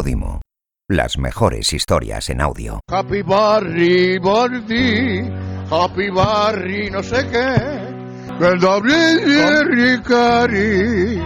[0.00, 0.40] Podimo.
[0.88, 2.80] Las mejores historias en audio.
[2.88, 5.30] Happy Barry, Barry,
[5.70, 8.34] Happy Barry, no sé qué.
[8.38, 11.20] Berry, Cari.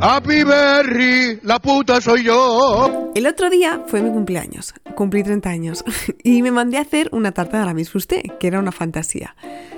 [0.00, 3.12] Happy Berry, la puta soy yo.
[3.14, 5.84] El otro día fue mi cumpleaños, cumplí 30 años,
[6.24, 9.36] y me mandé a hacer una tarta de la Miss Fusté, que era una fantasía.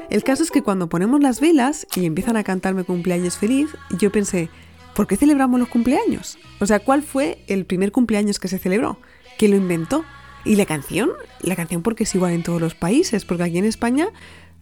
[0.08, 4.10] El caso es que cuando ponemos las velas y empiezan a cantarme cumpleaños feliz, yo
[4.10, 4.48] pensé,
[4.94, 6.38] ¿por qué celebramos los cumpleaños?
[6.60, 8.98] O sea, ¿cuál fue el primer cumpleaños que se celebró?
[9.38, 10.04] ¿Quién lo inventó?
[10.44, 11.10] ¿Y la canción?
[11.42, 14.08] La canción porque es igual en todos los países, porque aquí en España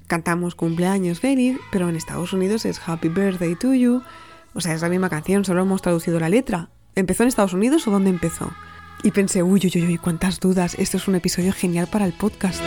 [0.06, 4.02] cantamos cumpleaños feliz, pero en Estados Unidos es Happy Birthday to You.
[4.54, 6.70] O sea, es la misma canción, solo hemos traducido la letra.
[6.94, 8.50] ¿Empezó en Estados Unidos o dónde empezó?
[9.04, 12.62] Y pensé, uy, uy, uy, cuántas dudas, esto es un episodio genial para el podcast.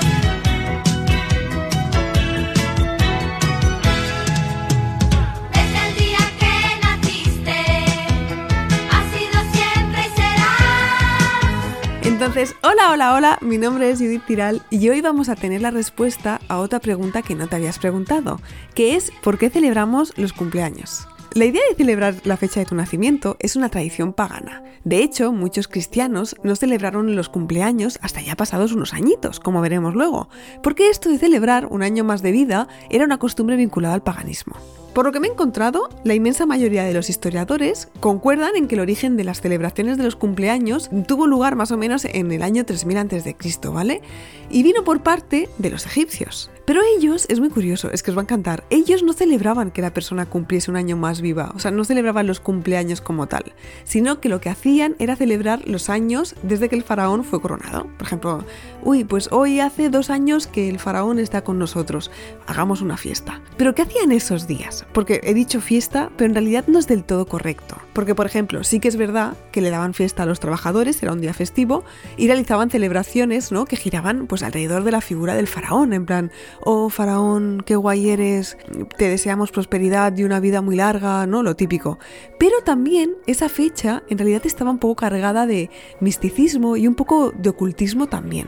[12.22, 15.72] Entonces, hola, hola, hola, mi nombre es Judith Tiral y hoy vamos a tener la
[15.72, 18.40] respuesta a otra pregunta que no te habías preguntado,
[18.76, 21.08] que es ¿por qué celebramos los cumpleaños?
[21.34, 24.62] La idea de celebrar la fecha de tu nacimiento es una tradición pagana.
[24.84, 29.96] De hecho, muchos cristianos no celebraron los cumpleaños hasta ya pasados unos añitos, como veremos
[29.96, 30.30] luego,
[30.62, 34.58] porque esto de celebrar un año más de vida era una costumbre vinculada al paganismo.
[34.94, 38.76] Por lo que me he encontrado, la inmensa mayoría de los historiadores concuerdan en que
[38.76, 42.42] el origen de las celebraciones de los cumpleaños tuvo lugar más o menos en el
[42.42, 43.36] año 3000 a.C.,
[43.72, 44.02] ¿vale?
[44.50, 46.52] Y vino por parte de los egipcios.
[46.66, 49.82] Pero ellos, es muy curioso, es que os va a encantar, ellos no celebraban que
[49.82, 53.54] la persona cumpliese un año más viva, o sea, no celebraban los cumpleaños como tal,
[53.86, 57.88] sino que lo que hacían era celebrar los años desde que el faraón fue coronado.
[57.98, 58.44] Por ejemplo,
[58.84, 62.12] uy, pues hoy hace dos años que el faraón está con nosotros,
[62.46, 63.42] hagamos una fiesta.
[63.58, 64.81] Pero ¿qué hacían esos días?
[64.94, 67.78] Porque he dicho fiesta, pero en realidad no es del todo correcto.
[67.94, 71.14] Porque, por ejemplo, sí que es verdad que le daban fiesta a los trabajadores, era
[71.14, 71.84] un día festivo,
[72.18, 73.66] y realizaban celebraciones, ¿no?
[73.66, 76.32] Que giraban pues alrededor de la figura del faraón, en plan,
[76.62, 78.58] oh faraón, qué guay eres,
[78.98, 81.44] te deseamos prosperidad y una vida muy larga, ¿no?
[81.44, 82.00] Lo típico.
[82.40, 87.32] Pero también esa fecha en realidad estaba un poco cargada de misticismo y un poco
[87.32, 88.48] de ocultismo también.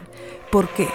[0.51, 0.87] ¿Por qué?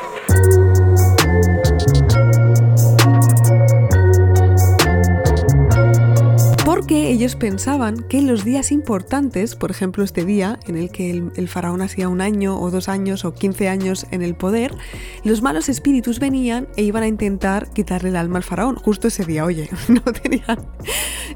[6.89, 11.33] Porque ellos pensaban que los días importantes, por ejemplo este día en el que el,
[11.37, 14.75] el, faraón hacía un año o dos años o 15 años en el poder,
[15.23, 18.77] los malos espíritus venían e iban a intentar quitarle el alma al faraón.
[18.77, 20.67] Justo ese día, oye, no tenían,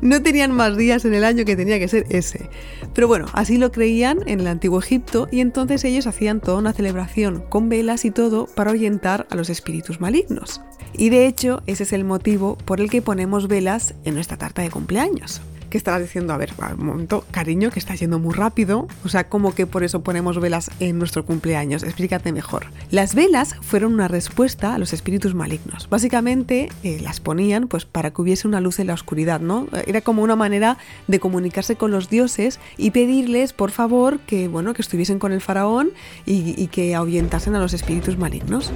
[0.00, 2.48] no tenían más días en el año que tenía que ser ese.
[2.94, 6.72] Pero bueno, así lo creían en el antiguo Egipto y entonces ellos hacían toda una
[6.72, 10.62] celebración con velas y todo para ahuyentar a los espíritus malignos.
[10.94, 14.62] Y de hecho, ese es el motivo por el que ponemos velas en nuestra tarta
[14.62, 15.41] de cumpleaños.
[15.72, 16.34] ¿Qué estarás diciendo?
[16.34, 18.88] A ver, un momento, cariño, que está yendo muy rápido.
[19.06, 21.82] O sea, ¿cómo que por eso ponemos velas en nuestro cumpleaños?
[21.82, 22.66] Explícate mejor.
[22.90, 25.88] Las velas fueron una respuesta a los espíritus malignos.
[25.88, 29.66] Básicamente eh, las ponían pues para que hubiese una luz en la oscuridad, ¿no?
[29.86, 30.76] Era como una manera
[31.08, 35.40] de comunicarse con los dioses y pedirles, por favor, que bueno, que estuviesen con el
[35.40, 35.92] faraón
[36.26, 38.70] y, y que ahuyentasen a los espíritus malignos.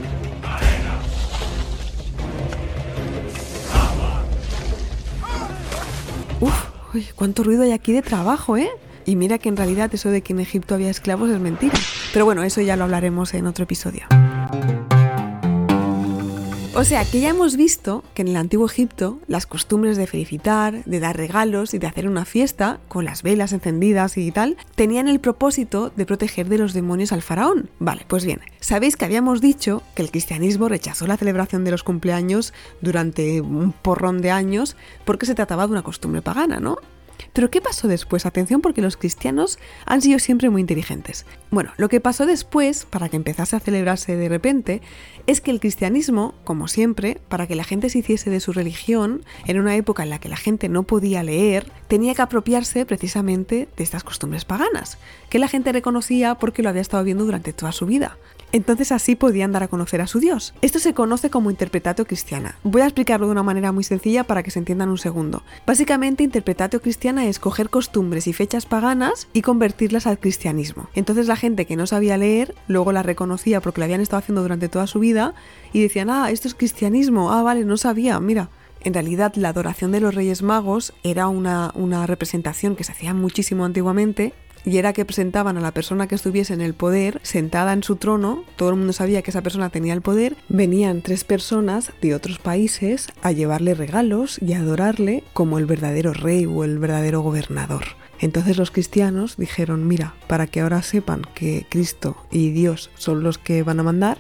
[6.41, 8.69] Uf, uy, cuánto ruido hay aquí de trabajo, ¿eh?
[9.07, 11.75] Y mira que en realidad eso de que en Egipto había esclavos es mentira.
[12.13, 14.05] Pero bueno, eso ya lo hablaremos en otro episodio.
[16.79, 20.85] O sea, que ya hemos visto que en el antiguo Egipto las costumbres de felicitar,
[20.85, 25.09] de dar regalos y de hacer una fiesta con las velas encendidas y tal, tenían
[25.09, 27.71] el propósito de proteger de los demonios al faraón.
[27.79, 31.83] Vale, pues bien, sabéis que habíamos dicho que el cristianismo rechazó la celebración de los
[31.83, 34.77] cumpleaños durante un porrón de años
[35.07, 36.77] porque se trataba de una costumbre pagana, ¿no?
[37.33, 38.27] Pero ¿qué pasó después?
[38.27, 41.27] Atención porque los cristianos han sido siempre muy inteligentes.
[41.51, 44.83] Bueno, lo que pasó después, para que empezase a celebrarse de repente,
[45.27, 49.25] es que el cristianismo, como siempre, para que la gente se hiciese de su religión,
[49.47, 53.69] en una época en la que la gente no podía leer, tenía que apropiarse precisamente
[53.77, 54.99] de estas costumbres paganas,
[55.31, 58.17] que la gente reconocía porque lo había estado viendo durante toda su vida.
[58.53, 60.55] Entonces así podían dar a conocer a su Dios.
[60.63, 62.57] Esto se conoce como interpretatio cristiana.
[62.63, 65.43] Voy a explicarlo de una manera muy sencilla para que se entienda en un segundo.
[65.67, 70.89] Básicamente, interpretatio cristiana es coger costumbres y fechas paganas y convertirlas al cristianismo.
[70.95, 74.43] Entonces la gente que no sabía leer, luego la reconocía porque la habían estado haciendo
[74.43, 75.35] durante toda su vida
[75.73, 78.51] y decían, ah, esto es cristianismo, ah, vale, no sabía, mira.
[78.81, 83.15] En realidad la adoración de los Reyes Magos era una, una representación que se hacía
[83.15, 84.33] muchísimo antiguamente
[84.67, 87.97] y era que presentaban a la persona que estuviese en el poder sentada en su
[87.97, 92.15] trono, todo el mundo sabía que esa persona tenía el poder, venían tres personas de
[92.15, 97.21] otros países a llevarle regalos y a adorarle como el verdadero rey o el verdadero
[97.21, 97.85] gobernador.
[98.19, 103.39] Entonces los cristianos dijeron, mira, para que ahora sepan que Cristo y Dios son los
[103.39, 104.19] que van a mandar,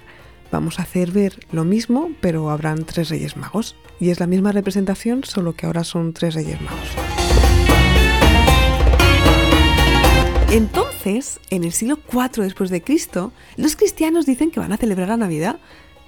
[0.52, 3.75] vamos a hacer ver lo mismo, pero habrán tres reyes magos.
[3.99, 7.05] Y es la misma representación, solo que ahora son tres reyes magos.
[10.56, 15.08] Entonces, en el siglo IV después de Cristo, los cristianos dicen que van a celebrar
[15.08, 15.58] la Navidad.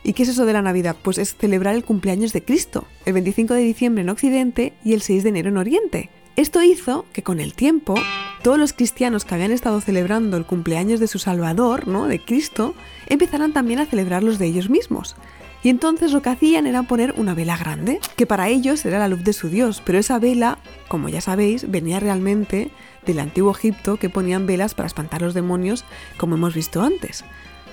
[0.03, 0.97] ¿Y qué es eso de la Navidad?
[1.03, 5.03] Pues es celebrar el cumpleaños de Cristo, el 25 de diciembre en Occidente y el
[5.03, 6.09] 6 de enero en Oriente.
[6.37, 7.95] Esto hizo que con el tiempo
[8.43, 12.07] todos los cristianos que habían estado celebrando el cumpleaños de su Salvador, ¿no?
[12.07, 12.75] de Cristo,
[13.07, 15.15] empezaran también a celebrar los de ellos mismos.
[15.63, 19.09] Y entonces lo que hacían era poner una vela grande, que para ellos era la
[19.09, 20.59] luz de su Dios, pero esa vela,
[20.89, 22.71] como ya sabéis, venía realmente
[23.05, 25.85] del antiguo Egipto que ponían velas para espantar los demonios,
[26.17, 27.25] como hemos visto antes.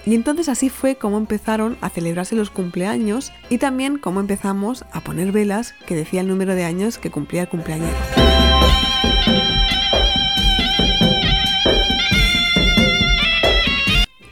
[0.06, 5.02] Y entonces así fue como empezaron a celebrarse los cumpleaños y también como empezamos a
[5.02, 7.96] poner velas que decía el número de años que cumplía el cumpleañero.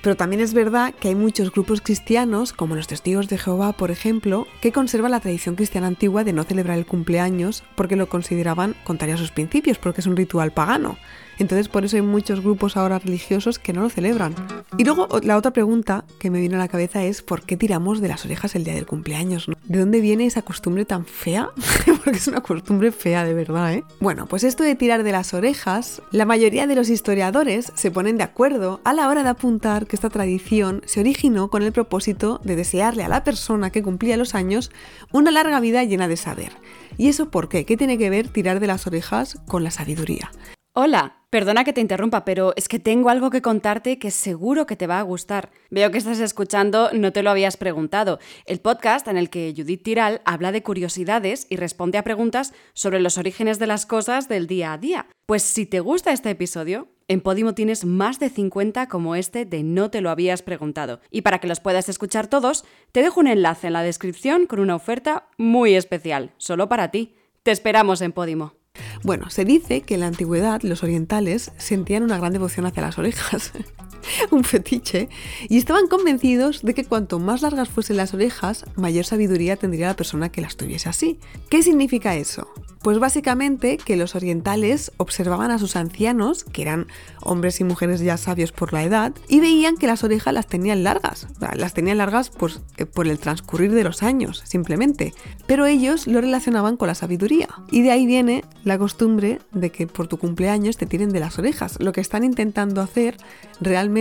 [0.04, 3.90] Pero también es verdad que hay muchos grupos cristianos, como los testigos de Jehová, por
[3.90, 8.76] ejemplo, que conservan la tradición cristiana antigua de no celebrar el cumpleaños porque lo consideraban
[8.84, 10.98] contrario a sus principios, porque es un ritual pagano.
[11.40, 14.36] Entonces por eso hay muchos grupos ahora religiosos que no lo celebran.
[14.78, 18.02] Y luego la otra pregunta que me vino a la cabeza es ¿por qué tiramos
[18.02, 19.48] de las orejas el día del cumpleaños?
[19.66, 21.50] ¿De dónde viene esa costumbre tan fea?
[22.04, 23.84] Porque es una costumbre fea de verdad, ¿eh?
[24.00, 28.18] Bueno, pues esto de tirar de las orejas, la mayoría de los historiadores se ponen
[28.18, 32.40] de acuerdo a la hora de apuntar que esta tradición se originó con el propósito
[32.44, 34.72] de desearle a la persona que cumplía los años
[35.12, 36.52] una larga vida llena de saber.
[36.98, 37.66] ¿Y eso por qué?
[37.66, 40.32] ¿Qué tiene que ver tirar de las orejas con la sabiduría?
[40.74, 44.76] Hola, perdona que te interrumpa, pero es que tengo algo que contarte que seguro que
[44.76, 45.50] te va a gustar.
[45.72, 49.82] Veo que estás escuchando, no te lo habías preguntado, el podcast en el que Judith
[49.82, 54.46] Tiral habla de curiosidades y responde a preguntas sobre los orígenes de las cosas del
[54.46, 55.08] día a día.
[55.26, 59.64] Pues si te gusta este episodio, en Podimo tienes más de 50 como este de
[59.64, 61.02] No te lo habías preguntado.
[61.10, 64.60] Y para que los puedas escuchar todos, te dejo un enlace en la descripción con
[64.60, 67.16] una oferta muy especial, solo para ti.
[67.42, 68.63] Te esperamos en Podimo.
[69.04, 72.98] Bueno, se dice que en la antigüedad los orientales sentían una gran devoción hacia las
[72.98, 73.52] orejas,
[74.32, 75.10] un fetiche,
[75.50, 79.96] y estaban convencidos de que cuanto más largas fuesen las orejas, mayor sabiduría tendría la
[79.96, 81.20] persona que las tuviese así.
[81.50, 82.48] ¿Qué significa eso?
[82.84, 86.88] Pues básicamente que los orientales observaban a sus ancianos, que eran
[87.22, 90.84] hombres y mujeres ya sabios por la edad, y veían que las orejas las tenían
[90.84, 91.28] largas.
[91.56, 95.14] Las tenían largas pues, eh, por el transcurrir de los años, simplemente.
[95.48, 97.48] Pero ellos lo relacionaban con la sabiduría.
[97.72, 101.40] Y de ahí viene la costumbre de que por tu cumpleaños te tiren de las
[101.40, 101.78] orejas.
[101.80, 103.16] Lo que están intentando hacer
[103.62, 103.93] realmente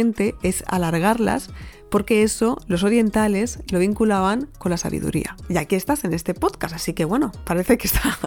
[0.43, 1.51] es alargarlas
[1.91, 5.37] porque eso los orientales lo vinculaban con la sabiduría.
[5.49, 8.19] Y aquí estás en este podcast, así que bueno, parece que está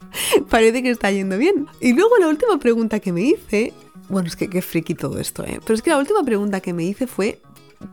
[0.50, 1.66] parece que está yendo bien.
[1.80, 3.74] Y luego la última pregunta que me hice,
[4.08, 5.60] bueno, es que qué friki todo esto, ¿eh?
[5.62, 7.40] Pero es que la última pregunta que me hice fue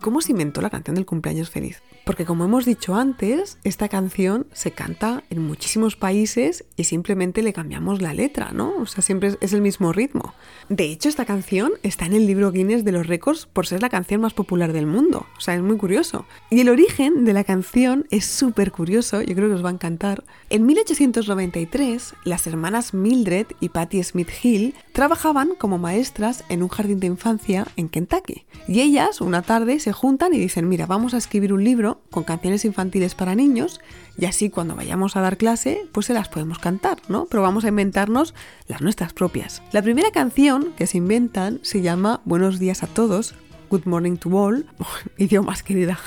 [0.01, 1.81] ¿cómo se inventó la canción del cumpleaños feliz?
[2.05, 7.53] Porque como hemos dicho antes, esta canción se canta en muchísimos países y simplemente le
[7.53, 8.75] cambiamos la letra, ¿no?
[8.77, 10.33] O sea, siempre es el mismo ritmo.
[10.69, 13.89] De hecho, esta canción está en el libro Guinness de los récords por ser la
[13.89, 15.27] canción más popular del mundo.
[15.37, 16.25] O sea, es muy curioso.
[16.49, 19.73] Y el origen de la canción es súper curioso, yo creo que os va a
[19.73, 20.23] encantar.
[20.49, 26.99] En 1893, las hermanas Mildred y Patty Smith Hill trabajaban como maestras en un jardín
[26.99, 28.45] de infancia en Kentucky.
[28.67, 32.25] Y ellas, una tarde, se juntan y dicen, mira, vamos a escribir un libro con
[32.25, 33.79] canciones infantiles para niños
[34.17, 37.27] y así cuando vayamos a dar clase pues se las podemos cantar, ¿no?
[37.27, 38.33] Pero vamos a inventarnos
[38.67, 39.61] las nuestras propias.
[39.71, 43.35] La primera canción que se inventan se llama Buenos días a todos,
[43.69, 44.65] Good Morning to All,
[45.17, 45.97] idiomas querida.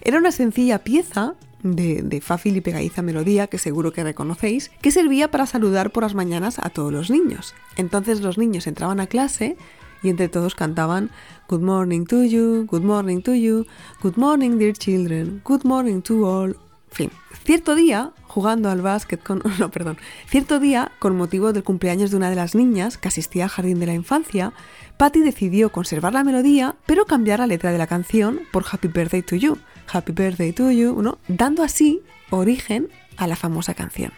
[0.00, 4.90] Era una sencilla pieza de, de, fácil y pegadiza melodía que seguro que reconocéis, que
[4.90, 7.54] servía para saludar por las mañanas a todos los niños.
[7.76, 9.56] Entonces los niños entraban a clase
[10.02, 11.10] y entre todos cantaban
[11.48, 13.66] Good morning to you, good morning to you,
[14.02, 16.56] good morning dear children, good morning to all.
[16.90, 17.10] Fin,
[17.44, 19.42] cierto día, jugando al básquet con...
[19.58, 19.98] No, perdón.
[20.28, 23.78] Cierto día, con motivo del cumpleaños de una de las niñas que asistía al jardín
[23.78, 24.52] de la infancia,
[24.96, 29.22] Patty decidió conservar la melodía, pero cambiar la letra de la canción por Happy Birthday
[29.22, 29.58] to You.
[29.92, 31.18] Happy Birthday to You, ¿no?
[31.28, 34.12] Dando así origen a la famosa canción.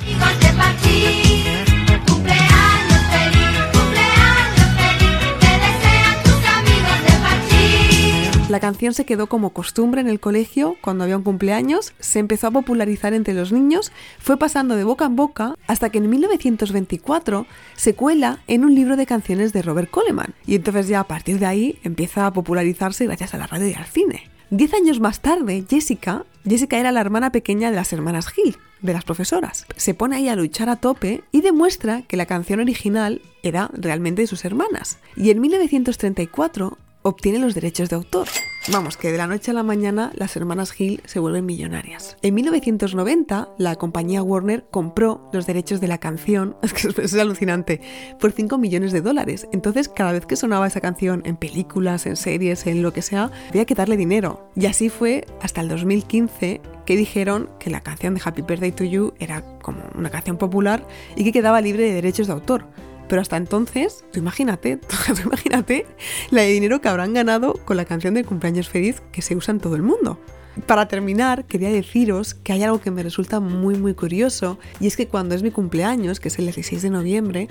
[0.00, 8.50] Amigos de partir, cumpleaños feliz, cumpleaños feliz, te desean tus amigos de partir.
[8.50, 12.20] La La canción se quedó como costumbre en el colegio cuando había un cumpleaños, se
[12.20, 16.08] empezó a popularizar entre los niños, fue pasando de boca en boca hasta que en
[16.08, 20.34] 1924 se cuela en un libro de canciones de Robert Coleman.
[20.46, 23.74] Y entonces ya a partir de ahí empieza a popularizarse gracias a la radio y
[23.74, 24.35] al cine.
[24.50, 28.92] Diez años más tarde, Jessica, Jessica era la hermana pequeña de las hermanas Hill, de
[28.92, 29.66] las profesoras.
[29.76, 34.22] Se pone ahí a luchar a tope y demuestra que la canción original era realmente
[34.22, 34.98] de sus hermanas.
[35.16, 38.28] Y en 1934 obtiene los derechos de autor.
[38.72, 42.16] Vamos, que de la noche a la mañana las hermanas Hill se vuelven millonarias.
[42.22, 47.80] En 1990, la compañía Warner compró los derechos de la canción, es que es alucinante,
[48.18, 49.46] por 5 millones de dólares.
[49.52, 53.30] Entonces, cada vez que sonaba esa canción en películas, en series, en lo que sea,
[53.50, 54.50] había que darle dinero.
[54.56, 58.84] Y así fue hasta el 2015 que dijeron que la canción de Happy Birthday to
[58.84, 62.66] You era como una canción popular y que quedaba libre de derechos de autor.
[63.08, 65.86] Pero hasta entonces, tú imagínate, tú imagínate
[66.30, 69.52] la de dinero que habrán ganado con la canción de cumpleaños feliz que se usa
[69.52, 70.18] en todo el mundo.
[70.66, 74.96] Para terminar, quería deciros que hay algo que me resulta muy muy curioso y es
[74.96, 77.48] que cuando es mi cumpleaños, que es el 16 de noviembre,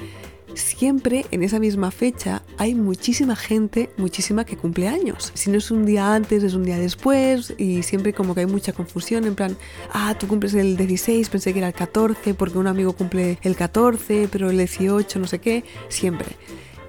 [0.55, 5.31] siempre en esa misma fecha hay muchísima gente, muchísima que cumple años.
[5.33, 8.45] Si no es un día antes, es un día después y siempre como que hay
[8.47, 9.57] mucha confusión en plan,
[9.93, 13.55] ah, tú cumples el 16, pensé que era el 14 porque un amigo cumple el
[13.55, 16.35] 14, pero el 18, no sé qué, siempre.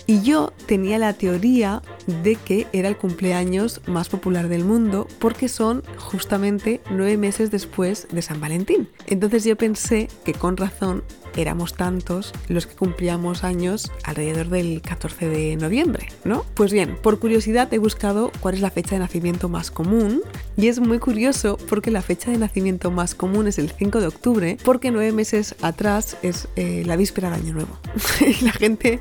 [0.08, 1.82] Y yo tenía la teoría
[2.22, 8.06] de que era el cumpleaños más popular del mundo porque son justamente nueve meses después
[8.12, 8.88] de San Valentín.
[9.08, 11.02] Entonces yo pensé que con razón
[11.36, 16.44] éramos tantos los que cumplíamos años alrededor del 14 de noviembre, ¿no?
[16.54, 20.22] Pues bien, por curiosidad he buscado cuál es la fecha de nacimiento más común
[20.56, 24.06] y es muy curioso porque la fecha de nacimiento más común es el 5 de
[24.06, 27.78] octubre porque nueve meses atrás es eh, la víspera de Año Nuevo
[28.20, 29.00] y la gente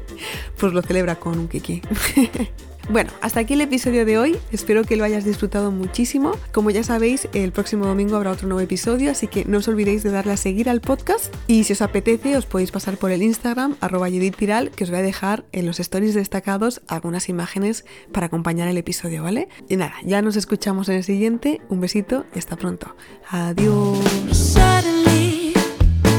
[0.57, 1.81] pues lo celebra con un kiki.
[2.87, 4.37] Bueno, hasta aquí el episodio de hoy.
[4.51, 6.33] Espero que lo hayas disfrutado muchísimo.
[6.51, 10.03] Como ya sabéis, el próximo domingo habrá otro nuevo episodio, así que no os olvidéis
[10.03, 11.33] de darle a seguir al podcast.
[11.47, 14.99] Y si os apetece, os podéis pasar por el Instagram, arroba Tiral, que os voy
[14.99, 19.49] a dejar en los stories destacados algunas imágenes para acompañar el episodio, ¿vale?
[19.67, 21.61] Y nada, ya nos escuchamos en el siguiente.
[21.69, 22.95] Un besito y hasta pronto.
[23.29, 24.55] Adiós.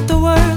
[0.07, 0.57] The world